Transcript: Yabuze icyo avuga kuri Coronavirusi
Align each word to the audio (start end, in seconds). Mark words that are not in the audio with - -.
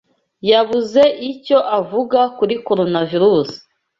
Yabuze 0.51 1.01
icyo 1.31 1.57
avuga 1.79 2.19
kuri 2.37 2.55
Coronavirusi 2.67 3.57